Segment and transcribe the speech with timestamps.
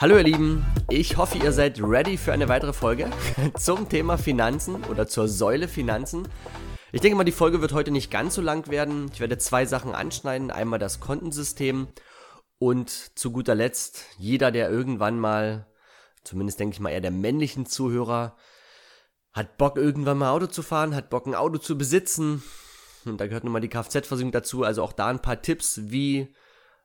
[0.00, 3.10] Hallo ihr Lieben, ich hoffe ihr seid ready für eine weitere Folge
[3.58, 6.26] zum Thema Finanzen oder zur Säule Finanzen.
[6.90, 9.10] Ich denke mal, die Folge wird heute nicht ganz so lang werden.
[9.12, 10.50] Ich werde zwei Sachen anschneiden.
[10.50, 11.88] Einmal das Kontensystem
[12.58, 15.66] und zu guter Letzt jeder, der irgendwann mal,
[16.24, 18.38] zumindest denke ich mal eher der männlichen Zuhörer,
[19.34, 22.42] hat Bock irgendwann mal Auto zu fahren, hat Bock ein Auto zu besitzen.
[23.04, 24.64] Und da gehört nun mal die Kfz-Versicherung dazu.
[24.64, 26.34] Also auch da ein paar Tipps, wie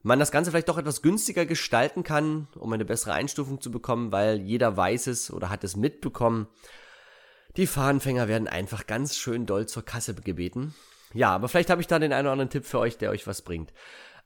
[0.06, 4.12] man das Ganze vielleicht doch etwas günstiger gestalten kann, um eine bessere Einstufung zu bekommen,
[4.12, 6.48] weil jeder weiß es oder hat es mitbekommen.
[7.58, 10.76] Die Fahnenfänger werden einfach ganz schön doll zur Kasse gebeten.
[11.16, 13.26] Ja, aber vielleicht habe ich da den einen oder anderen Tipp für euch, der euch
[13.26, 13.74] was bringt.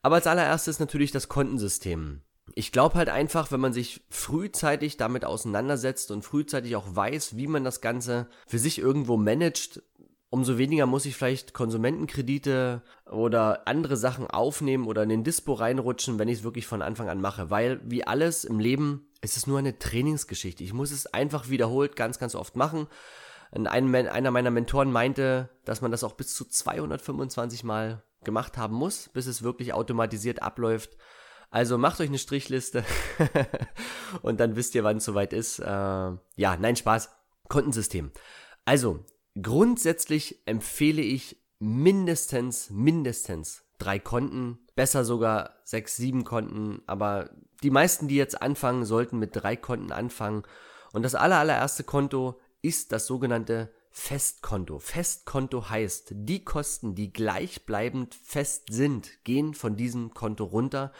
[0.01, 2.23] Aber als allererstes natürlich das Kontensystem.
[2.55, 7.47] Ich glaube halt einfach, wenn man sich frühzeitig damit auseinandersetzt und frühzeitig auch weiß, wie
[7.47, 9.81] man das Ganze für sich irgendwo managt,
[10.29, 16.19] umso weniger muss ich vielleicht Konsumentenkredite oder andere Sachen aufnehmen oder in den Dispo reinrutschen,
[16.19, 17.49] wenn ich es wirklich von Anfang an mache.
[17.49, 20.63] Weil wie alles im Leben ist es nur eine Trainingsgeschichte.
[20.63, 22.87] Ich muss es einfach wiederholt ganz, ganz oft machen.
[23.51, 28.75] Ein, einer meiner Mentoren meinte, dass man das auch bis zu 225 Mal gemacht haben
[28.75, 30.97] muss, bis es wirklich automatisiert abläuft.
[31.49, 32.83] Also macht euch eine Strichliste
[34.21, 35.57] und dann wisst ihr, wann es soweit ist.
[35.57, 37.09] Äh, ja, nein, Spaß.
[37.47, 38.11] Kontensystem.
[38.65, 39.03] Also,
[39.41, 47.29] Grundsätzlich empfehle ich mindestens, mindestens drei Konten, besser sogar sechs, sieben Konten, aber
[47.63, 50.43] die meisten, die jetzt anfangen, sollten mit drei Konten anfangen.
[50.93, 54.79] Und das allererste Konto ist das sogenannte Festkonto.
[54.79, 60.93] Festkonto heißt, die Kosten, die gleichbleibend fest sind, gehen von diesem Konto runter.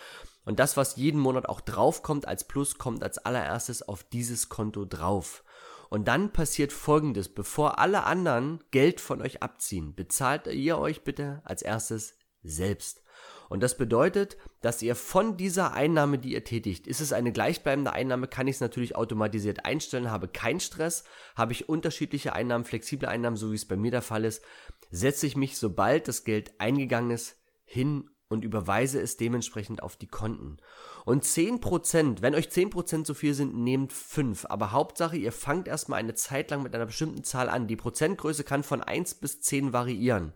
[0.45, 4.85] Und das, was jeden Monat auch draufkommt als Plus, kommt als allererstes auf dieses Konto
[4.85, 5.43] drauf.
[5.89, 11.41] Und dann passiert folgendes, bevor alle anderen Geld von euch abziehen, bezahlt ihr euch bitte
[11.43, 13.03] als erstes selbst.
[13.49, 17.91] Und das bedeutet, dass ihr von dieser Einnahme, die ihr tätigt, ist es eine gleichbleibende
[17.91, 21.03] Einnahme, kann ich es natürlich automatisiert einstellen, habe keinen Stress,
[21.35, 24.43] habe ich unterschiedliche Einnahmen, flexible Einnahmen, so wie es bei mir der Fall ist,
[24.91, 30.07] setze ich mich, sobald das Geld eingegangen ist, hin und überweise es dementsprechend auf die
[30.07, 30.57] Konten.
[31.03, 34.45] Und 10%, wenn euch 10% zu viel sind, nehmt 5.
[34.45, 37.67] Aber Hauptsache, ihr fangt erstmal eine Zeit lang mit einer bestimmten Zahl an.
[37.67, 40.33] Die Prozentgröße kann von 1 bis 10 variieren.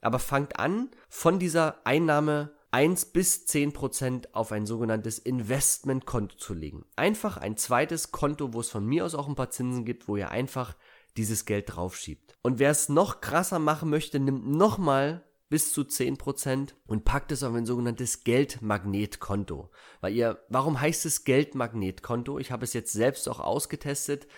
[0.00, 6.84] Aber fangt an, von dieser Einnahme 1 bis 10% auf ein sogenanntes Investmentkonto zu legen.
[6.96, 10.16] Einfach ein zweites Konto, wo es von mir aus auch ein paar Zinsen gibt, wo
[10.16, 10.76] ihr einfach
[11.16, 12.36] dieses Geld draufschiebt.
[12.42, 17.42] Und wer es noch krasser machen möchte, nimmt nochmal bis zu 10% und packt es
[17.42, 19.68] auf ein sogenanntes Geldmagnetkonto.
[20.00, 22.38] Weil ihr, warum heißt es Geldmagnetkonto?
[22.38, 24.28] Ich habe es jetzt selbst auch ausgetestet.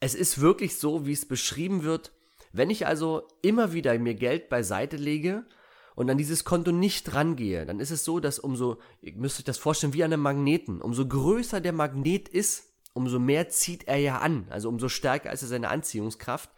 [0.00, 2.12] Es ist wirklich so, wie es beschrieben wird.
[2.52, 5.46] Wenn ich also immer wieder mir Geld beiseite lege
[5.94, 9.44] und an dieses Konto nicht rangehe, dann ist es so, dass umso, ihr müsst euch
[9.44, 13.98] das vorstellen wie an einem Magneten, umso größer der Magnet ist, umso mehr zieht er
[13.98, 14.48] ja an.
[14.50, 16.50] Also umso stärker ist er seine Anziehungskraft.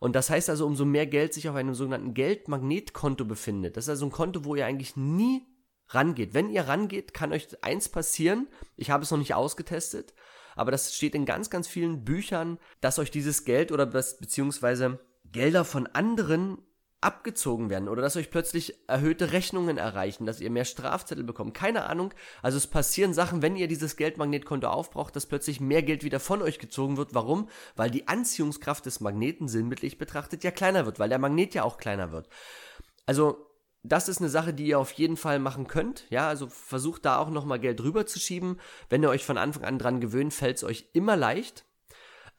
[0.00, 3.76] Und das heißt also, umso mehr Geld sich auf einem sogenannten Geldmagnetkonto befindet.
[3.76, 5.46] Das ist also ein Konto, wo ihr eigentlich nie
[5.88, 6.34] rangeht.
[6.34, 8.48] Wenn ihr rangeht, kann euch eins passieren.
[8.76, 10.14] Ich habe es noch nicht ausgetestet,
[10.54, 15.00] aber das steht in ganz, ganz vielen Büchern, dass euch dieses Geld oder das, beziehungsweise
[15.24, 16.58] Gelder von anderen
[17.00, 21.54] abgezogen werden oder dass euch plötzlich erhöhte Rechnungen erreichen, dass ihr mehr Strafzettel bekommt.
[21.54, 22.12] Keine Ahnung.
[22.42, 26.42] Also es passieren Sachen, wenn ihr dieses Geldmagnetkonto aufbraucht, dass plötzlich mehr Geld wieder von
[26.42, 27.14] euch gezogen wird.
[27.14, 27.48] Warum?
[27.76, 31.78] Weil die Anziehungskraft des Magneten sinnbildlich betrachtet ja kleiner wird, weil der Magnet ja auch
[31.78, 32.28] kleiner wird.
[33.06, 33.46] Also
[33.84, 36.06] das ist eine Sache, die ihr auf jeden Fall machen könnt.
[36.10, 38.58] Ja, also versucht da auch nochmal Geld rüber zu schieben.
[38.88, 41.64] Wenn ihr euch von Anfang an dran gewöhnt, fällt es euch immer leicht.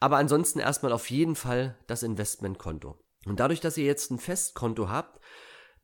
[0.00, 2.98] Aber ansonsten erstmal auf jeden Fall das Investmentkonto.
[3.26, 5.20] Und dadurch, dass ihr jetzt ein Festkonto habt,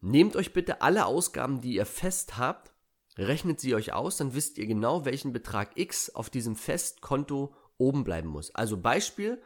[0.00, 2.72] nehmt euch bitte alle Ausgaben, die ihr fest habt,
[3.18, 8.04] rechnet sie euch aus, dann wisst ihr genau, welchen Betrag X auf diesem Festkonto oben
[8.04, 8.54] bleiben muss.
[8.54, 9.42] Also Beispiel,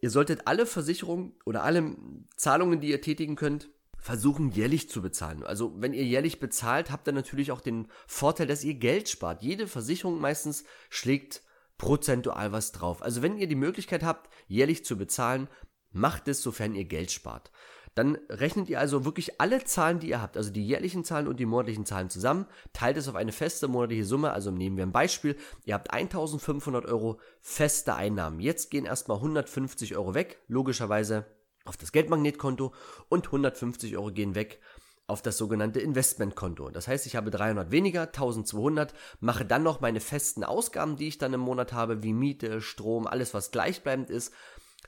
[0.00, 1.96] ihr solltet alle Versicherungen oder alle
[2.36, 5.44] Zahlungen, die ihr tätigen könnt, versuchen jährlich zu bezahlen.
[5.44, 9.42] Also wenn ihr jährlich bezahlt, habt ihr natürlich auch den Vorteil, dass ihr Geld spart.
[9.42, 11.42] Jede Versicherung meistens schlägt
[11.78, 13.02] prozentual was drauf.
[13.02, 15.48] Also wenn ihr die Möglichkeit habt, jährlich zu bezahlen,
[15.92, 17.50] Macht es, sofern ihr Geld spart.
[17.94, 21.38] Dann rechnet ihr also wirklich alle Zahlen, die ihr habt, also die jährlichen Zahlen und
[21.38, 24.32] die monatlichen Zahlen zusammen, teilt es auf eine feste monatliche Summe.
[24.32, 25.36] Also nehmen wir ein Beispiel.
[25.64, 28.40] Ihr habt 1500 Euro feste Einnahmen.
[28.40, 31.26] Jetzt gehen erstmal 150 Euro weg, logischerweise
[31.64, 32.72] auf das Geldmagnetkonto
[33.08, 34.60] und 150 Euro gehen weg
[35.06, 36.70] auf das sogenannte Investmentkonto.
[36.70, 41.18] Das heißt, ich habe 300 weniger, 1200, mache dann noch meine festen Ausgaben, die ich
[41.18, 44.32] dann im Monat habe, wie Miete, Strom, alles was gleichbleibend ist,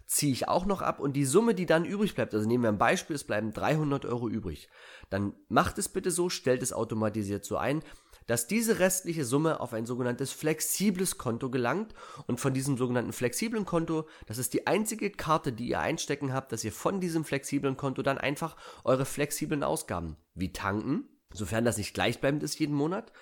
[0.06, 2.68] ziehe ich auch noch ab und die Summe, die dann übrig bleibt, also nehmen wir
[2.68, 4.68] ein Beispiel, es bleiben 300 Euro übrig,
[5.10, 7.82] dann macht es bitte so, stellt es automatisiert so ein,
[8.26, 11.94] dass diese restliche Summe auf ein sogenanntes flexibles Konto gelangt
[12.26, 16.52] und von diesem sogenannten flexiblen Konto, das ist die einzige Karte, die ihr einstecken habt,
[16.52, 21.76] dass ihr von diesem flexiblen Konto dann einfach eure flexiblen Ausgaben wie tanken, sofern das
[21.76, 23.12] nicht gleichbleibend ist jeden Monat,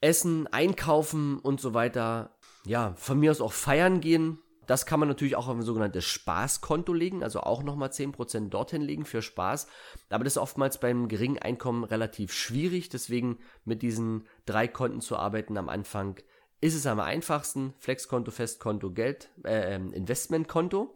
[0.00, 5.08] Essen, Einkaufen und so weiter, ja, von mir aus auch feiern gehen, das kann man
[5.08, 9.66] natürlich auch auf ein sogenanntes Spaßkonto legen, also auch nochmal 10% dorthin legen für Spaß.
[10.10, 12.88] Aber das ist oftmals beim geringen Einkommen relativ schwierig.
[12.88, 16.20] Deswegen mit diesen drei Konten zu arbeiten am Anfang
[16.60, 17.74] ist es am einfachsten.
[17.78, 20.94] Flexkonto, Festkonto, Geld, äh, ähm, Investmentkonto.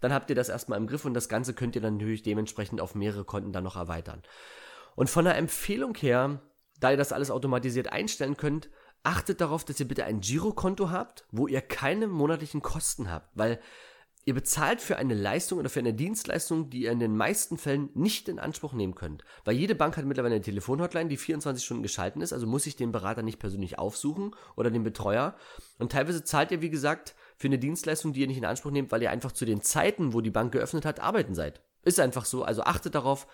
[0.00, 2.80] Dann habt ihr das erstmal im Griff und das Ganze könnt ihr dann natürlich dementsprechend
[2.80, 4.22] auf mehrere Konten dann noch erweitern.
[4.94, 6.40] Und von der Empfehlung her,
[6.78, 8.68] da ihr das alles automatisiert einstellen könnt,
[9.02, 13.60] achtet darauf, dass ihr bitte ein Girokonto habt, wo ihr keine monatlichen Kosten habt, weil
[14.24, 17.88] ihr bezahlt für eine Leistung oder für eine Dienstleistung, die ihr in den meisten Fällen
[17.94, 19.24] nicht in Anspruch nehmen könnt.
[19.44, 22.76] Weil jede Bank hat mittlerweile eine Telefonhotline, die 24 Stunden geschalten ist, also muss ich
[22.76, 25.34] den Berater nicht persönlich aufsuchen oder den Betreuer.
[25.78, 28.92] Und teilweise zahlt ihr, wie gesagt, für eine Dienstleistung, die ihr nicht in Anspruch nehmt,
[28.92, 31.62] weil ihr einfach zu den Zeiten, wo die Bank geöffnet hat, arbeiten seid.
[31.82, 32.42] Ist einfach so.
[32.42, 33.26] Also achtet darauf,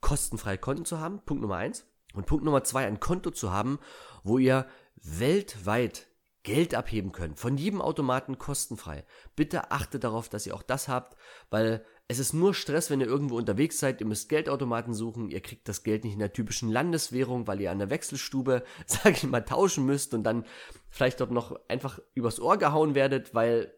[0.00, 1.20] kostenfreie Konten zu haben.
[1.26, 1.84] Punkt Nummer eins.
[2.14, 3.78] Und Punkt Nummer zwei, ein Konto zu haben,
[4.24, 4.66] wo ihr
[5.02, 6.08] weltweit
[6.44, 9.04] Geld abheben könnt, von jedem Automaten kostenfrei.
[9.36, 11.16] Bitte achtet darauf, dass ihr auch das habt,
[11.50, 15.42] weil es ist nur Stress, wenn ihr irgendwo unterwegs seid, ihr müsst Geldautomaten suchen, ihr
[15.42, 19.24] kriegt das Geld nicht in der typischen Landeswährung, weil ihr an der Wechselstube, sage ich
[19.24, 20.46] mal, tauschen müsst und dann
[20.88, 23.74] vielleicht dort noch einfach übers Ohr gehauen werdet, weil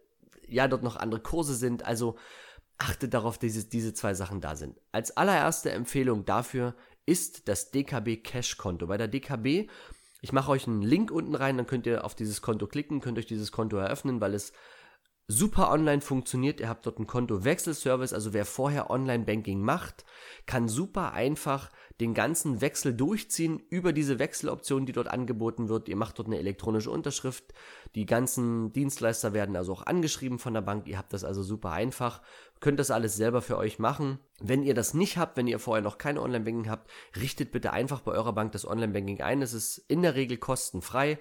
[0.47, 1.85] ja dort noch andere Kurse sind.
[1.85, 2.17] Also
[2.79, 4.81] achtet darauf, dass diese, diese zwei Sachen da sind.
[4.93, 8.87] Als allererste Empfehlung dafür ist das DKB Cash Konto.
[8.87, 9.69] Bei der DKB
[10.21, 13.19] ich mache euch einen Link unten rein, dann könnt ihr auf dieses Konto klicken, könnt
[13.19, 14.53] euch dieses Konto eröffnen, weil es
[15.31, 16.61] super online funktioniert.
[16.61, 20.05] Ihr habt dort einen Konto-Wechselservice, also wer vorher Online-Banking macht,
[20.47, 25.89] kann super einfach den ganzen Wechsel durchziehen über diese Wechseloption, die dort angeboten wird.
[25.89, 27.45] Ihr macht dort eine elektronische Unterschrift.
[27.95, 30.89] Die ganzen Dienstleister werden also auch angeschrieben von der Bank.
[30.89, 32.23] Ihr habt das also super einfach.
[32.61, 34.19] Könnt das alles selber für euch machen.
[34.41, 36.91] Wenn ihr das nicht habt, wenn ihr vorher noch keine Online-Banking habt,
[37.21, 39.43] richtet bitte einfach bei eurer Bank das Online-Banking ein.
[39.43, 41.19] Es ist in der Regel kostenfrei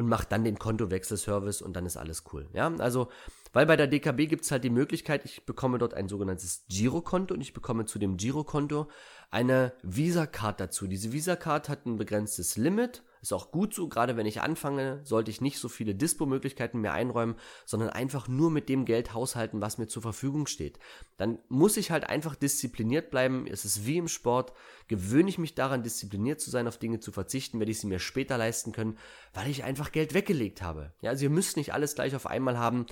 [0.00, 2.48] und macht dann den Kontowechselservice und dann ist alles cool.
[2.54, 3.10] Ja, also,
[3.52, 7.34] weil bei der DKB gibt es halt die Möglichkeit, ich bekomme dort ein sogenanntes Girokonto
[7.34, 8.88] und ich bekomme zu dem Girokonto
[9.30, 10.86] eine Visa-Card dazu.
[10.86, 15.30] Diese Visa-Card hat ein begrenztes Limit ist auch gut so, gerade wenn ich anfange, sollte
[15.30, 17.36] ich nicht so viele Dispo-Möglichkeiten mehr einräumen,
[17.66, 20.78] sondern einfach nur mit dem Geld haushalten, was mir zur Verfügung steht.
[21.16, 23.46] Dann muss ich halt einfach diszipliniert bleiben.
[23.46, 24.52] Es ist wie im Sport.
[24.88, 27.98] Gewöhne ich mich daran, diszipliniert zu sein, auf Dinge zu verzichten, werde ich sie mir
[27.98, 28.96] später leisten können,
[29.34, 30.92] weil ich einfach Geld weggelegt habe.
[31.02, 32.86] Ja, also ihr müsst nicht alles gleich auf einmal haben.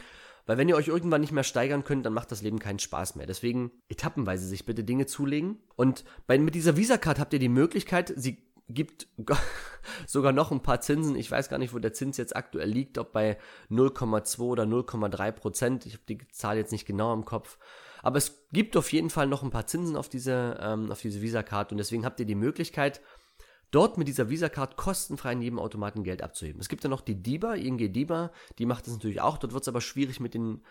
[0.49, 3.17] Weil wenn ihr euch irgendwann nicht mehr steigern könnt, dann macht das Leben keinen Spaß
[3.17, 3.27] mehr.
[3.27, 5.59] Deswegen etappenweise sich bitte Dinge zulegen.
[5.77, 9.09] Und bei, mit dieser Visa-Card habt ihr die Möglichkeit, sie gibt
[10.07, 11.17] sogar noch ein paar Zinsen.
[11.17, 13.39] Ich weiß gar nicht, wo der Zins jetzt aktuell liegt, ob bei
[13.71, 15.87] 0,2 oder 0,3 Prozent.
[15.87, 17.59] Ich habe die Zahl jetzt nicht genau im Kopf.
[18.03, 21.73] Aber es gibt auf jeden Fall noch ein paar Zinsen auf diese, ähm, diese Visa-Card
[21.73, 23.01] und deswegen habt ihr die Möglichkeit,
[23.71, 26.61] dort mit dieser Visa-Card kostenfrei in jedem Automaten Geld abzuheben.
[26.61, 29.39] Es gibt ja noch die DIBA, ING DIBA, die macht das natürlich auch.
[29.39, 30.63] Dort wird es aber schwierig mit den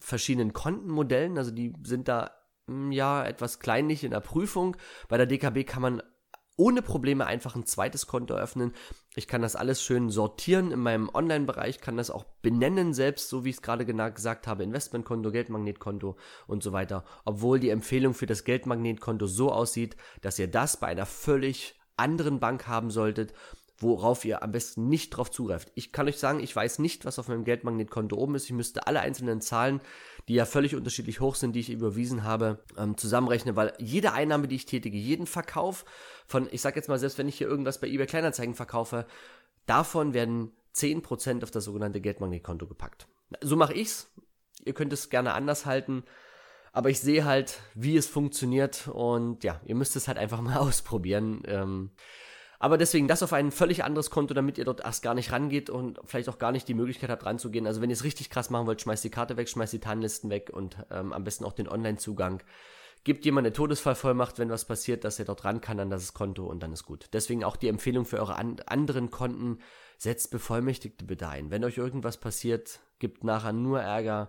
[0.00, 1.38] verschiedenen Kontenmodellen.
[1.38, 2.30] Also die sind da
[2.66, 4.76] hm, ja etwas kleinlich in der Prüfung.
[5.08, 6.02] Bei der DKB kann man
[6.56, 8.72] ohne Probleme einfach ein zweites Konto öffnen.
[9.14, 13.44] Ich kann das alles schön sortieren in meinem Online-Bereich, kann das auch benennen selbst, so
[13.44, 17.04] wie ich es gerade gesagt habe, Investmentkonto, Geldmagnetkonto und so weiter.
[17.24, 22.40] Obwohl die Empfehlung für das Geldmagnetkonto so aussieht, dass ihr das bei einer völlig anderen
[22.40, 23.32] Bank haben solltet
[23.78, 25.70] worauf ihr am besten nicht drauf zugreift.
[25.74, 28.46] Ich kann euch sagen, ich weiß nicht, was auf meinem Geldmagnetkonto oben ist.
[28.46, 29.80] Ich müsste alle einzelnen Zahlen,
[30.28, 34.48] die ja völlig unterschiedlich hoch sind, die ich überwiesen habe, ähm, zusammenrechnen, weil jede Einnahme,
[34.48, 35.84] die ich tätige, jeden Verkauf
[36.26, 39.06] von, ich sag jetzt mal, selbst wenn ich hier irgendwas bei eBay Kleinanzeigen verkaufe,
[39.66, 43.08] davon werden 10% auf das sogenannte Geldmagnetkonto gepackt.
[43.40, 44.10] So mache ich's.
[44.64, 46.04] Ihr könnt es gerne anders halten.
[46.72, 50.56] Aber ich sehe halt, wie es funktioniert und ja, ihr müsst es halt einfach mal
[50.58, 51.42] ausprobieren.
[51.46, 51.90] Ähm,
[52.58, 55.68] aber deswegen das auf ein völlig anderes Konto, damit ihr dort erst gar nicht rangeht
[55.70, 57.66] und vielleicht auch gar nicht die Möglichkeit habt ranzugehen.
[57.66, 60.30] Also wenn ihr es richtig krass machen wollt, schmeißt die Karte weg, schmeißt die Tarnlisten
[60.30, 62.42] weg und ähm, am besten auch den Online-Zugang.
[63.04, 66.46] gebt jemand eine Todesfallvollmacht, wenn was passiert, dass er dort ran kann an das Konto
[66.46, 67.06] und dann ist gut.
[67.12, 69.58] Deswegen auch die Empfehlung für eure an anderen Konten,
[69.98, 71.50] setzt Bevollmächtigte bitte ein.
[71.50, 74.28] Wenn euch irgendwas passiert, gibt nachher nur Ärger.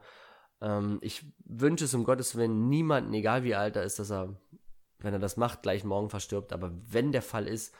[0.61, 4.35] Ähm, ich wünsche es um Gottes Willen niemanden, egal wie alt er ist, dass er,
[4.99, 6.53] wenn er das macht, gleich morgen verstirbt.
[6.53, 7.73] Aber wenn der Fall ist,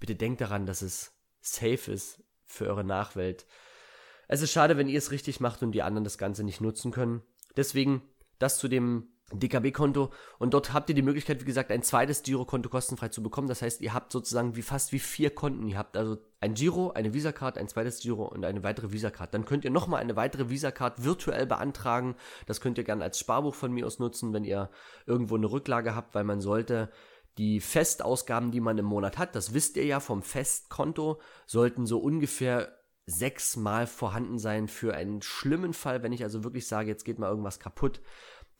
[0.00, 3.46] bitte denkt daran, dass es safe ist für eure Nachwelt.
[4.26, 6.90] Es ist schade, wenn ihr es richtig macht und die anderen das Ganze nicht nutzen
[6.90, 7.22] können.
[7.56, 8.02] Deswegen
[8.38, 12.68] das zu dem DKB-Konto und dort habt ihr die Möglichkeit, wie gesagt, ein zweites Girokonto
[12.68, 13.48] kostenfrei zu bekommen.
[13.48, 15.68] Das heißt, ihr habt sozusagen wie fast wie vier Konten.
[15.68, 19.32] Ihr habt also ein Giro, eine Visa-Card, ein zweites Giro und eine weitere Visa-Card.
[19.32, 22.16] Dann könnt ihr nochmal eine weitere Visa-Card virtuell beantragen.
[22.46, 24.70] Das könnt ihr gerne als Sparbuch von mir aus nutzen, wenn ihr
[25.06, 26.90] irgendwo eine Rücklage habt, weil man sollte
[27.38, 31.98] die Festausgaben, die man im Monat hat, das wisst ihr ja vom Festkonto, sollten so
[31.98, 37.18] ungefähr sechsmal vorhanden sein für einen schlimmen Fall, wenn ich also wirklich sage, jetzt geht
[37.18, 38.00] mal irgendwas kaputt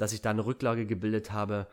[0.00, 1.67] dass ich da eine Rücklage gebildet habe.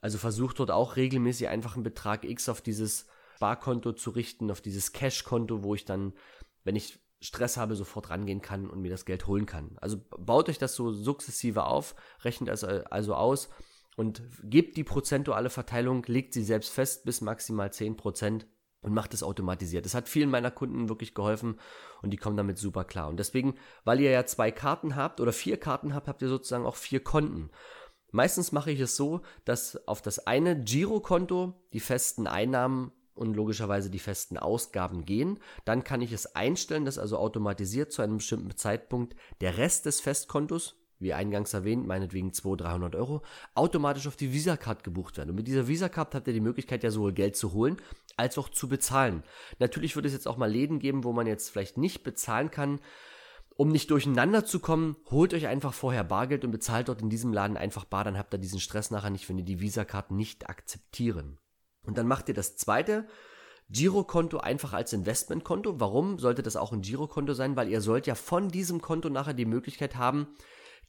[0.00, 3.06] Also versucht dort auch regelmäßig einfach einen Betrag X auf dieses
[3.36, 6.14] Sparkonto zu richten, auf dieses Cash-Konto, wo ich dann,
[6.64, 9.76] wenn ich Stress habe, sofort rangehen kann und mir das Geld holen kann.
[9.80, 13.50] Also baut euch das so sukzessive auf, rechnet es also aus
[13.96, 18.44] und gebt die prozentuale Verteilung, legt sie selbst fest bis maximal 10%
[18.80, 19.86] und macht es automatisiert.
[19.86, 21.58] Das hat vielen meiner Kunden wirklich geholfen
[22.02, 23.08] und die kommen damit super klar.
[23.08, 26.66] Und deswegen, weil ihr ja zwei Karten habt oder vier Karten habt, habt ihr sozusagen
[26.66, 27.50] auch vier Konten.
[28.10, 33.90] Meistens mache ich es so, dass auf das eine Girokonto die festen Einnahmen und logischerweise
[33.90, 35.40] die festen Ausgaben gehen.
[35.64, 40.00] Dann kann ich es einstellen, dass also automatisiert zu einem bestimmten Zeitpunkt der Rest des
[40.00, 43.22] Festkontos, wie eingangs erwähnt, meinetwegen 200, 300 Euro,
[43.54, 45.30] automatisch auf die Visa-Card gebucht werden.
[45.30, 47.76] Und mit dieser Visa-Card habt ihr die Möglichkeit, ja sowohl Geld zu holen,
[48.16, 49.22] als auch zu bezahlen.
[49.58, 52.80] Natürlich wird es jetzt auch mal Läden geben, wo man jetzt vielleicht nicht bezahlen kann.
[53.56, 57.32] Um nicht durcheinander zu kommen, holt euch einfach vorher Bargeld und bezahlt dort in diesem
[57.32, 60.48] Laden einfach bar, dann habt ihr diesen Stress nachher nicht, wenn ihr die Visa-Karten nicht
[60.48, 61.38] akzeptieren.
[61.84, 63.06] Und dann macht ihr das zweite
[63.70, 65.80] Girokonto einfach als Investmentkonto.
[65.80, 67.56] Warum sollte das auch ein Girokonto sein?
[67.56, 70.28] Weil ihr sollt ja von diesem Konto nachher die Möglichkeit haben,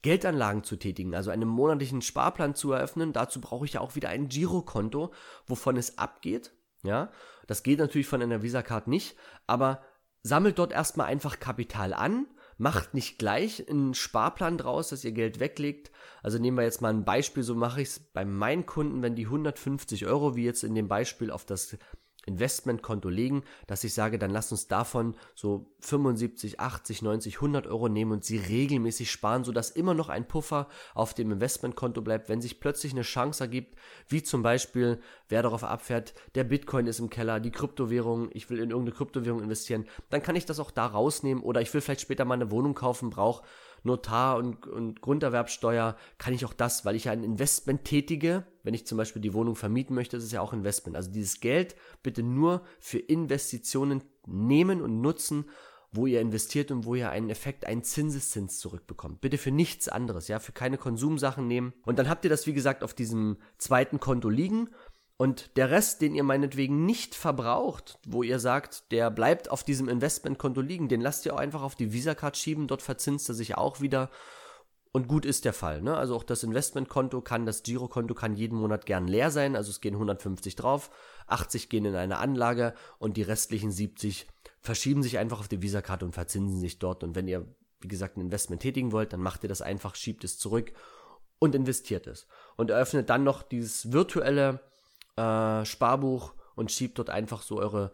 [0.01, 3.13] Geldanlagen zu tätigen, also einen monatlichen Sparplan zu eröffnen.
[3.13, 5.13] Dazu brauche ich ja auch wieder ein Girokonto,
[5.47, 6.53] wovon es abgeht.
[6.83, 7.11] Ja,
[7.47, 9.15] das geht natürlich von einer Visa-Card nicht,
[9.47, 9.81] aber
[10.21, 15.39] sammelt dort erstmal einfach Kapital an macht nicht gleich einen Sparplan draus, dass ihr Geld
[15.39, 15.91] weglegt.
[16.23, 19.15] Also nehmen wir jetzt mal ein Beispiel, so mache ich es bei meinen Kunden, wenn
[19.15, 21.77] die 150 Euro, wie jetzt in dem Beispiel, auf das
[22.25, 27.87] Investmentkonto legen, dass ich sage, dann lasst uns davon so 75, 80, 90, 100 Euro
[27.89, 32.41] nehmen und sie regelmäßig sparen, sodass immer noch ein Puffer auf dem Investmentkonto bleibt, wenn
[32.41, 33.75] sich plötzlich eine Chance ergibt,
[34.07, 38.59] wie zum Beispiel, wer darauf abfährt, der Bitcoin ist im Keller, die Kryptowährung, ich will
[38.59, 42.01] in irgendeine Kryptowährung investieren, dann kann ich das auch da rausnehmen oder ich will vielleicht
[42.01, 43.43] später mal eine Wohnung kaufen, brauche
[43.85, 48.45] Notar und, und Grunderwerbsteuer kann ich auch das, weil ich ja ein Investment tätige.
[48.63, 50.97] Wenn ich zum Beispiel die Wohnung vermieten möchte, ist es ja auch Investment.
[50.97, 55.45] Also dieses Geld bitte nur für Investitionen nehmen und nutzen,
[55.95, 59.21] wo ihr investiert und wo ihr einen Effekt, einen Zinseszins zurückbekommt.
[59.21, 61.73] Bitte für nichts anderes, ja, für keine Konsumsachen nehmen.
[61.85, 64.69] Und dann habt ihr das, wie gesagt, auf diesem zweiten Konto liegen
[65.17, 69.87] und der Rest, den ihr meinetwegen nicht verbraucht, wo ihr sagt, der bleibt auf diesem
[69.87, 73.55] Investmentkonto liegen, den lasst ihr auch einfach auf die Visa-Card schieben, dort verzinst er sich
[73.55, 74.09] auch wieder.
[74.91, 75.81] Und gut ist der Fall.
[75.81, 75.95] Ne?
[75.95, 79.57] Also auch das Investmentkonto kann, das Girokonto kann jeden Monat gern leer sein.
[79.57, 80.89] Also es gehen 150 drauf,
[81.27, 84.27] 80 gehen in eine Anlage und die restlichen 70
[84.61, 87.03] verschieben sich einfach auf die Visa-Card und verzinsen sich dort.
[87.03, 87.45] Und wenn ihr,
[87.81, 90.71] wie gesagt, ein Investment tätigen wollt, dann macht ihr das einfach, schiebt es zurück
[91.39, 92.27] und investiert es.
[92.55, 94.61] Und eröffnet dann noch dieses virtuelle
[95.15, 97.91] äh, Sparbuch und schiebt dort einfach so eure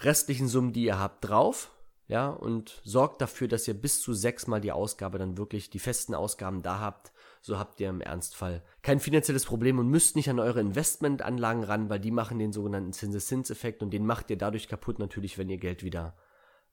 [0.00, 1.70] restlichen Summen, die ihr habt, drauf.
[2.08, 6.16] Ja, und sorgt dafür, dass ihr bis zu sechsmal die Ausgabe dann wirklich die festen
[6.16, 7.12] Ausgaben da habt.
[7.40, 11.88] So habt ihr im Ernstfall kein finanzielles Problem und müsst nicht an eure Investmentanlagen ran,
[11.88, 15.58] weil die machen den sogenannten Zinseszinseffekt und den macht ihr dadurch kaputt natürlich, wenn ihr
[15.58, 16.16] Geld wieder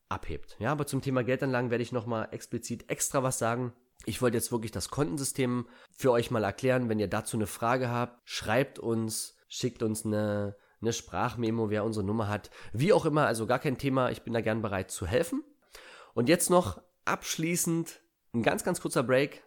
[0.10, 0.55] abhebt.
[0.57, 3.74] Ja, aber zum Thema Geldanlagen werde ich nochmal explizit extra was sagen.
[4.05, 6.89] Ich wollte jetzt wirklich das Kontensystem für euch mal erklären.
[6.89, 12.05] Wenn ihr dazu eine Frage habt, schreibt uns schickt uns eine, eine Sprachmemo, wer unsere
[12.05, 12.49] Nummer hat.
[12.73, 14.11] Wie auch immer, also gar kein Thema.
[14.11, 15.43] Ich bin da gern bereit zu helfen.
[16.13, 18.01] Und jetzt noch abschließend
[18.33, 19.43] ein ganz, ganz kurzer Break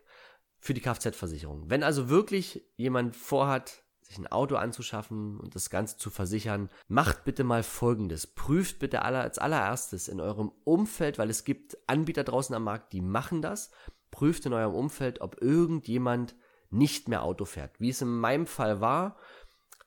[0.59, 1.69] für die Kfz-Versicherung.
[1.69, 7.25] Wenn also wirklich jemand vorhat, sich ein Auto anzuschaffen und das Ganze zu versichern, macht
[7.25, 8.27] bitte mal Folgendes.
[8.27, 12.93] Prüft bitte aller, als allererstes in eurem Umfeld, weil es gibt Anbieter draußen am Markt,
[12.93, 13.71] die machen das.
[14.11, 16.35] Prüft in eurem Umfeld, ob irgendjemand
[16.71, 17.79] nicht mehr Auto fährt.
[17.79, 19.17] Wie es in meinem Fall war,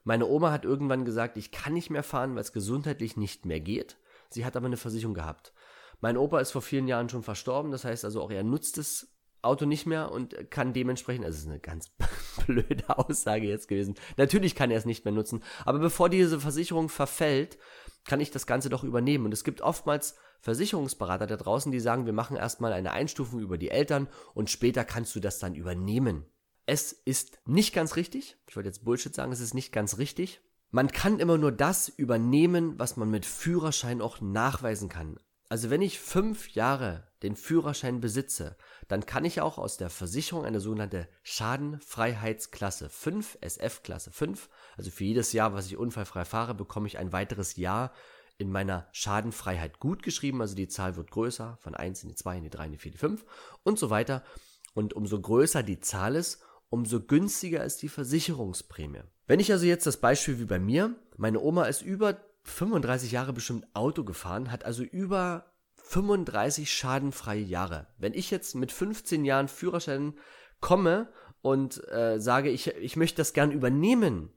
[0.04, 3.60] meine Oma hat irgendwann gesagt, ich kann nicht mehr fahren, weil es gesundheitlich nicht mehr
[3.60, 3.96] geht.
[4.30, 5.52] Sie hat aber eine Versicherung gehabt.
[6.00, 9.10] Mein Opa ist vor vielen Jahren schon verstorben, das heißt also auch er nutzt es
[9.40, 11.90] Auto nicht mehr und kann dementsprechend, also das ist eine ganz
[12.46, 13.94] blöde Aussage jetzt gewesen.
[14.16, 17.58] Natürlich kann er es nicht mehr nutzen, aber bevor diese Versicherung verfällt,
[18.04, 19.24] kann ich das Ganze doch übernehmen.
[19.24, 23.56] Und es gibt oftmals Versicherungsberater da draußen, die sagen, wir machen erstmal eine Einstufung über
[23.56, 26.26] die Eltern und später kannst du das dann übernehmen.
[26.66, 28.36] Es ist nicht ganz richtig.
[28.48, 30.40] Ich wollte jetzt Bullshit sagen, es ist nicht ganz richtig.
[30.70, 35.18] Man kann immer nur das übernehmen, was man mit Führerschein auch nachweisen kann.
[35.48, 38.56] Also wenn ich fünf Jahre den Führerschein besitze,
[38.88, 45.04] dann kann ich auch aus der Versicherung eine sogenannte Schadenfreiheitsklasse 5, SF-Klasse 5, also für
[45.04, 47.92] jedes Jahr, was ich unfallfrei fahre, bekomme ich ein weiteres Jahr
[48.36, 52.38] in meiner Schadenfreiheit gut geschrieben, also die Zahl wird größer, von 1 in die 2,
[52.38, 53.24] in die 3, in die 4, in die 5
[53.62, 54.24] und so weiter.
[54.72, 56.42] Und umso größer die Zahl ist,
[56.74, 59.02] umso günstiger ist die Versicherungsprämie.
[59.28, 63.32] Wenn ich also jetzt das Beispiel wie bei mir, meine Oma ist über 35 Jahre
[63.32, 67.86] bestimmt Auto gefahren, hat also über 35 schadenfreie Jahre.
[67.96, 70.14] Wenn ich jetzt mit 15 Jahren Führerschein
[70.60, 71.08] komme
[71.42, 74.32] und äh, sage, ich, ich möchte das gern übernehmen,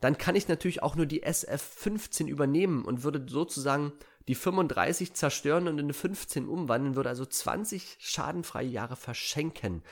[0.00, 3.92] dann kann ich natürlich auch nur die SF15 übernehmen und würde sozusagen
[4.28, 9.82] die 35 zerstören und in eine 15 umwandeln, würde also 20 schadenfreie Jahre verschenken.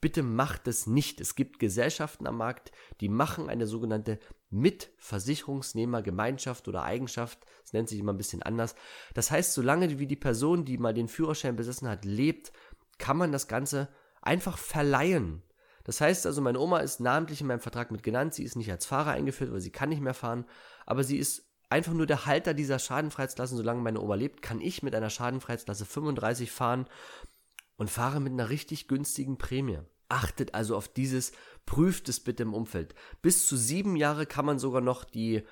[0.00, 1.20] Bitte macht es nicht.
[1.20, 4.18] Es gibt Gesellschaften am Markt, die machen eine sogenannte
[4.50, 7.46] Mitversicherungsnehmergemeinschaft oder Eigenschaft.
[7.62, 8.74] Das nennt sich immer ein bisschen anders.
[9.14, 12.52] Das heißt, solange wie die Person, die mal den Führerschein besessen hat, lebt,
[12.98, 13.88] kann man das Ganze
[14.20, 15.42] einfach verleihen.
[15.84, 18.34] Das heißt also, meine Oma ist namentlich in meinem Vertrag mit genannt.
[18.34, 20.44] Sie ist nicht als Fahrer eingeführt, weil sie kann nicht mehr fahren.
[20.84, 23.56] Aber sie ist einfach nur der Halter dieser Schadenfreiheitsklassen.
[23.56, 26.86] Solange meine Oma lebt, kann ich mit einer Schadenfreiheitsklasse 35 fahren
[27.76, 29.78] und fahre mit einer richtig günstigen Prämie.
[30.08, 31.32] Achtet also auf dieses,
[31.64, 32.94] prüft es bitte im Umfeld.
[33.22, 35.42] Bis zu sieben Jahre kann man sogar noch die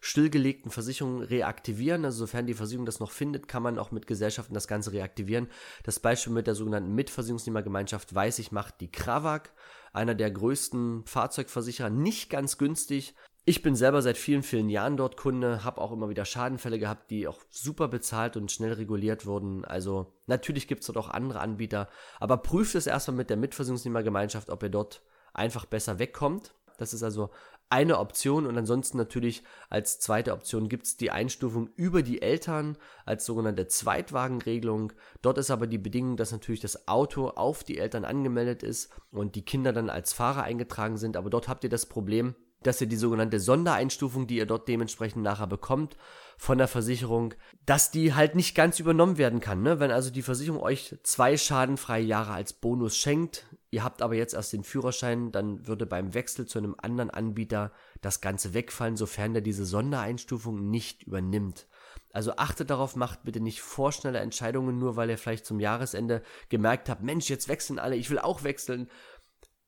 [0.00, 2.04] stillgelegten Versicherungen reaktivieren.
[2.04, 5.48] Also sofern die Versicherung das noch findet, kann man auch mit Gesellschaften das Ganze reaktivieren.
[5.82, 9.52] Das Beispiel mit der sogenannten Mitversicherungsnehmergemeinschaft weiß ich macht die Krawak,
[9.92, 13.14] einer der größten Fahrzeugversicherer, nicht ganz günstig.
[13.46, 17.10] Ich bin selber seit vielen, vielen Jahren dort Kunde, habe auch immer wieder Schadenfälle gehabt,
[17.10, 19.66] die auch super bezahlt und schnell reguliert wurden.
[19.66, 24.48] Also natürlich gibt es dort auch andere Anbieter, aber prüft es erstmal mit der Mitversicherungsnehmergemeinschaft,
[24.48, 25.02] ob ihr dort
[25.34, 26.54] einfach besser wegkommt.
[26.78, 27.28] Das ist also
[27.68, 32.78] eine Option und ansonsten natürlich als zweite Option gibt es die Einstufung über die Eltern
[33.04, 34.94] als sogenannte Zweitwagenregelung.
[35.20, 39.34] Dort ist aber die Bedingung, dass natürlich das Auto auf die Eltern angemeldet ist und
[39.34, 41.16] die Kinder dann als Fahrer eingetragen sind.
[41.16, 42.34] Aber dort habt ihr das Problem,
[42.66, 45.96] dass ihr die sogenannte Sondereinstufung, die ihr dort dementsprechend nachher bekommt
[46.36, 49.62] von der Versicherung, dass die halt nicht ganz übernommen werden kann.
[49.62, 49.80] Ne?
[49.80, 54.34] Wenn also die Versicherung euch zwei schadenfreie Jahre als Bonus schenkt, ihr habt aber jetzt
[54.34, 59.32] erst den Führerschein, dann würde beim Wechsel zu einem anderen Anbieter das Ganze wegfallen, sofern
[59.32, 61.66] der diese Sondereinstufung nicht übernimmt.
[62.12, 66.88] Also achtet darauf, macht bitte nicht vorschnelle Entscheidungen, nur weil ihr vielleicht zum Jahresende gemerkt
[66.88, 68.88] habt, Mensch, jetzt wechseln alle, ich will auch wechseln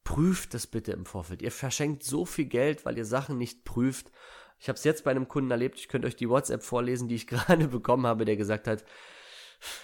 [0.06, 1.42] prüft das bitte im Vorfeld.
[1.42, 4.12] Ihr verschenkt so viel Geld, weil ihr Sachen nicht prüft.
[4.60, 7.16] Ich habe es jetzt bei einem Kunden erlebt, ich könnte euch die WhatsApp vorlesen, die
[7.16, 8.84] ich gerade bekommen habe, der gesagt hat,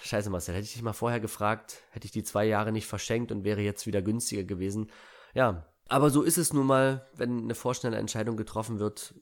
[0.01, 3.33] scheiße Marcel, hätte ich dich mal vorher gefragt, hätte ich die zwei Jahre nicht verschenkt
[3.33, 4.89] und wäre jetzt wieder günstiger gewesen.
[5.33, 9.13] Ja, aber so ist es nun mal, wenn eine vorschnelle Entscheidung getroffen wird,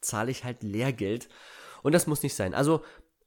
[0.00, 1.28] zahle ich halt Lehrgeld.
[1.82, 2.54] Und das muss nicht sein.
[2.54, 2.82] Also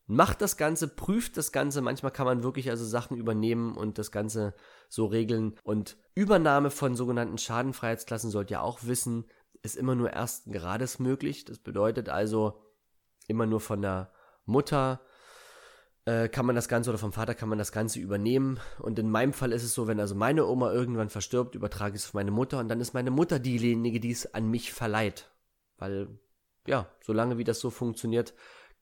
[0.07, 1.81] macht das Ganze, prüft das Ganze.
[1.81, 4.53] Manchmal kann man wirklich also Sachen übernehmen und das Ganze
[4.87, 5.55] so regeln.
[5.63, 9.25] Und Übernahme von sogenannten Schadenfreiheitsklassen sollt ihr auch wissen,
[9.63, 11.45] ist immer nur ersten Grades möglich.
[11.45, 12.61] Das bedeutet also
[13.27, 14.11] immer nur von der
[14.45, 15.01] Mutter
[16.05, 18.59] äh, kann man das Ganze oder vom Vater kann man das Ganze übernehmen.
[18.79, 22.03] Und in meinem Fall ist es so, wenn also meine Oma irgendwann verstirbt, übertrage ich
[22.03, 25.31] es auf meine Mutter und dann ist meine Mutter diejenige, die es an mich verleiht.
[25.77, 26.07] Weil,
[26.67, 28.35] ja, solange wie das so funktioniert,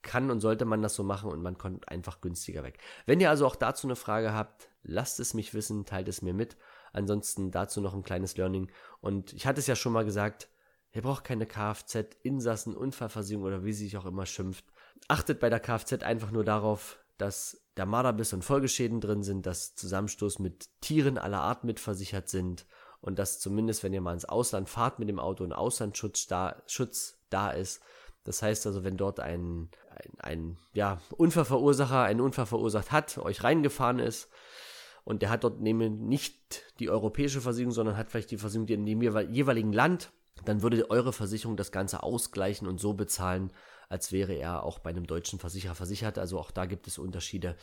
[0.04, 2.78] kann und sollte man das so machen und man kommt einfach günstiger weg.
[3.06, 6.34] Wenn ihr also auch dazu eine Frage habt, lasst es mich wissen, teilt es mir
[6.34, 6.56] mit.
[6.92, 8.70] Ansonsten dazu noch ein kleines Learning.
[9.00, 10.48] Und ich hatte es ja schon mal gesagt,
[10.92, 14.64] ihr braucht keine Kfz, Insassen, Unfallversicherung oder wie sie sich auch immer schimpft.
[15.08, 19.74] Achtet bei der Kfz einfach nur darauf, dass der Marderbiss und Folgeschäden drin sind, dass
[19.74, 22.66] Zusammenstoß mit Tieren aller Art mitversichert sind
[23.00, 26.62] und dass zumindest, wenn ihr mal ins Ausland fahrt mit dem Auto, ein Auslandsschutz da,
[26.66, 27.82] Schutz da ist.
[28.24, 33.44] Das heißt also, wenn dort ein, ein, ein ja, Unfallverursacher einen Unfall verursacht hat, euch
[33.44, 34.28] reingefahren ist
[35.04, 38.86] und der hat dort nämlich nicht die europäische Versicherung, sondern hat vielleicht die Versicherung in
[38.86, 40.10] dem jeweiligen Land,
[40.44, 43.52] dann würde eure Versicherung das Ganze ausgleichen und so bezahlen,
[43.88, 46.18] als wäre er auch bei einem deutschen Versicherer versichert.
[46.18, 47.56] Also auch da gibt es Unterschiede.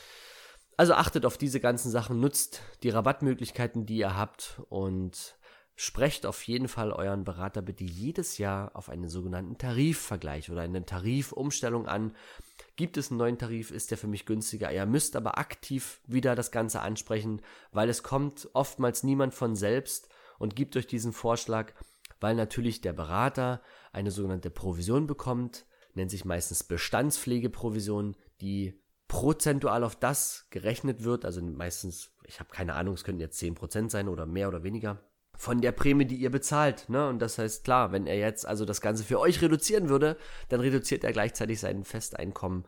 [0.78, 5.36] Also achtet auf diese ganzen Sachen, nutzt die Rabattmöglichkeiten, die ihr habt und
[5.82, 10.86] sprecht auf jeden Fall euren Berater bitte jedes Jahr auf einen sogenannten Tarifvergleich oder eine
[10.86, 12.16] Tarifumstellung an.
[12.76, 14.72] Gibt es einen neuen Tarif, ist der für mich günstiger.
[14.72, 17.42] Ihr müsst aber aktiv wieder das Ganze ansprechen,
[17.72, 21.74] weil es kommt oftmals niemand von selbst und gibt euch diesen Vorschlag,
[22.20, 23.60] weil natürlich der Berater
[23.92, 25.66] eine sogenannte Provision bekommt,
[25.96, 32.76] nennt sich meistens Bestandspflegeprovision, die prozentual auf das gerechnet wird, also meistens, ich habe keine
[32.76, 35.02] Ahnung, es könnten jetzt 10% sein oder mehr oder weniger,
[35.42, 36.88] von der Prämie, die ihr bezahlt.
[36.88, 37.10] Ne?
[37.10, 40.16] Und das heißt, klar, wenn er jetzt also das Ganze für euch reduzieren würde,
[40.50, 42.66] dann reduziert er gleichzeitig sein Festeinkommen.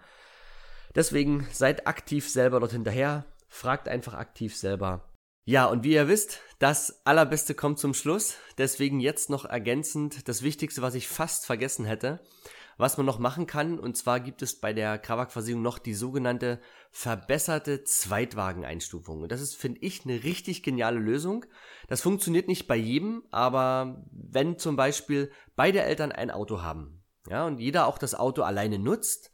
[0.95, 5.07] Deswegen seid aktiv selber dort hinterher, fragt einfach aktiv selber.
[5.45, 8.37] Ja, und wie ihr wisst, das Allerbeste kommt zum Schluss.
[8.57, 12.21] Deswegen jetzt noch ergänzend das Wichtigste, was ich fast vergessen hätte
[12.83, 13.79] was man noch machen kann.
[13.79, 16.59] Und zwar gibt es bei der Krawak-Versicherung noch die sogenannte
[16.91, 19.21] verbesserte Zweitwageneinstufung.
[19.21, 21.45] Und das ist, finde ich, eine richtig geniale Lösung.
[21.87, 27.47] Das funktioniert nicht bei jedem, aber wenn zum Beispiel beide Eltern ein Auto haben, ja,
[27.47, 29.31] und jeder auch das Auto alleine nutzt,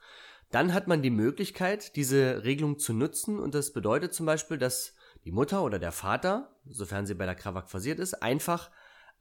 [0.52, 3.40] dann hat man die Möglichkeit, diese Regelung zu nutzen.
[3.40, 4.94] Und das bedeutet zum Beispiel, dass
[5.26, 8.70] die Mutter oder der Vater, sofern sie bei der Krawak versiert ist, einfach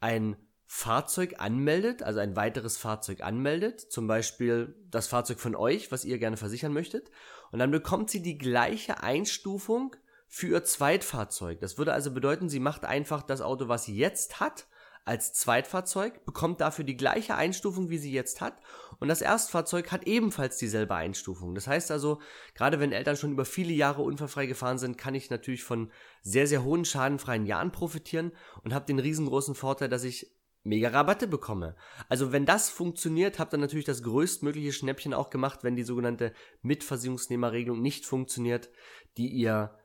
[0.00, 0.36] ein
[0.70, 6.18] Fahrzeug anmeldet, also ein weiteres Fahrzeug anmeldet, zum Beispiel das Fahrzeug von euch, was ihr
[6.18, 7.10] gerne versichern möchtet,
[7.50, 11.58] und dann bekommt sie die gleiche Einstufung für ihr Zweitfahrzeug.
[11.60, 14.66] Das würde also bedeuten, sie macht einfach das Auto, was sie jetzt hat,
[15.06, 18.60] als Zweitfahrzeug, bekommt dafür die gleiche Einstufung, wie sie jetzt hat,
[19.00, 21.54] und das Erstfahrzeug hat ebenfalls dieselbe Einstufung.
[21.54, 22.20] Das heißt also,
[22.54, 26.46] gerade wenn Eltern schon über viele Jahre unfallfrei gefahren sind, kann ich natürlich von sehr,
[26.46, 30.30] sehr hohen schadenfreien Jahren profitieren und habe den riesengroßen Vorteil, dass ich
[30.68, 31.74] mega Rabatte bekomme.
[32.08, 36.32] Also wenn das funktioniert, habt ihr natürlich das größtmögliche Schnäppchen auch gemacht, wenn die sogenannte
[36.62, 38.70] Mitversicherungsnehmerregelung nicht funktioniert,
[39.16, 39.76] die ihr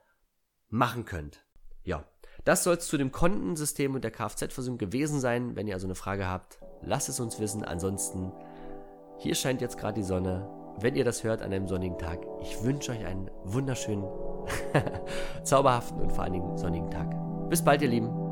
[0.70, 1.46] machen könnt.
[1.84, 2.06] Ja,
[2.46, 5.56] das soll es zu dem Kontensystem und der Kfz-Versicherung gewesen sein.
[5.56, 7.64] Wenn ihr also eine Frage habt, lasst es uns wissen.
[7.64, 8.32] Ansonsten,
[9.18, 10.50] hier scheint jetzt gerade die Sonne.
[10.80, 14.06] Wenn ihr das hört an einem sonnigen Tag, ich wünsche euch einen wunderschönen,
[15.44, 17.16] zauberhaften und vor allen Dingen sonnigen Tag.
[17.50, 18.23] Bis bald, ihr Lieben.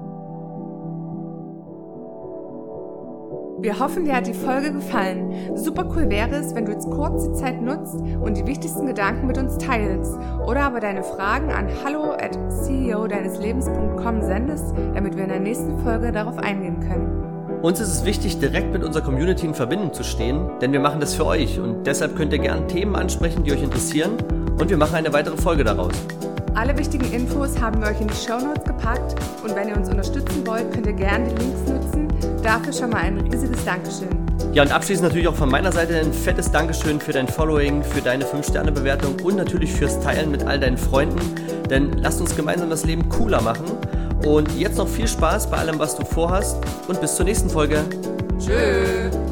[3.61, 5.55] Wir hoffen, dir hat die Folge gefallen.
[5.55, 9.27] Super cool wäre es, wenn du jetzt kurz die Zeit nutzt und die wichtigsten Gedanken
[9.27, 15.15] mit uns teilst oder aber deine Fragen an hallo at ceo deines Lebens.com sendest, damit
[15.15, 17.61] wir in der nächsten Folge darauf eingehen können.
[17.61, 20.99] Uns ist es wichtig, direkt mit unserer Community in Verbindung zu stehen, denn wir machen
[20.99, 24.13] das für euch und deshalb könnt ihr gerne Themen ansprechen, die euch interessieren
[24.59, 25.93] und wir machen eine weitere Folge daraus.
[26.55, 29.87] Alle wichtigen Infos haben wir euch in die Show Notes gepackt und wenn ihr uns
[29.87, 32.00] unterstützen wollt, könnt ihr gerne die Links nutzen
[32.43, 34.09] Dafür schon mal ein riesiges Dankeschön.
[34.53, 38.01] Ja, und abschließend natürlich auch von meiner Seite ein fettes Dankeschön für dein Following, für
[38.01, 41.21] deine 5-Sterne-Bewertung und natürlich fürs Teilen mit all deinen Freunden.
[41.69, 43.65] Denn lasst uns gemeinsam das Leben cooler machen.
[44.25, 46.57] Und jetzt noch viel Spaß bei allem, was du vorhast.
[46.87, 47.83] Und bis zur nächsten Folge.
[48.39, 49.30] Tschüss.